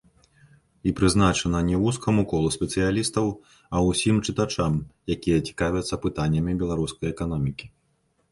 [0.91, 3.25] І прызначана не вузкаму колу спецыялістаў,
[3.77, 4.79] а усім чытачам,
[5.17, 7.65] якія цікавяцца пытаннямі беларускай эканомікі.